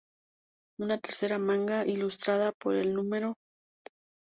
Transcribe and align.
Una 0.85 0.97
tercera 1.09 1.37
manga, 1.39 1.85
ilustrada 1.85 2.51
por 2.53 2.75
el 2.75 2.91
No. 2.95 3.35